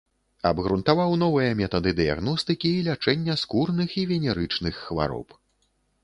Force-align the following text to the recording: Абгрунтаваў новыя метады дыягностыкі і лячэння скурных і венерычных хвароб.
Абгрунтаваў 0.51 1.11
новыя 1.23 1.49
метады 1.59 1.91
дыягностыкі 1.99 2.71
і 2.77 2.79
лячэння 2.87 3.35
скурных 3.41 3.89
і 4.05 4.05
венерычных 4.13 4.81
хвароб. 4.87 5.37